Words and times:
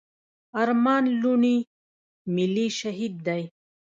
ارمان 0.61 1.03
لوڼي 1.21 1.57
ملي 2.35 2.67
شهيد 2.79 3.13
دی. 3.27 3.41